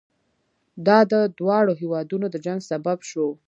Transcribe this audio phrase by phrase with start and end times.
[0.87, 3.27] دا د دواړو هېوادونو د جنګ سبب شو.